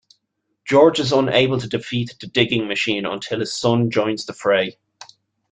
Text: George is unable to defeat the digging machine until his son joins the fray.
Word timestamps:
George 0.65 0.99
is 0.99 1.11
unable 1.11 1.59
to 1.59 1.67
defeat 1.67 2.15
the 2.19 2.25
digging 2.25 2.67
machine 2.67 3.05
until 3.05 3.39
his 3.39 3.53
son 3.55 3.91
joins 3.91 4.25
the 4.25 4.33
fray. 4.33 4.75